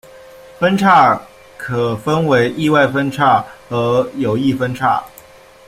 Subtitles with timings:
[0.57, 1.21] 分叉
[1.59, 4.99] 可分为意外分叉和有意分叉。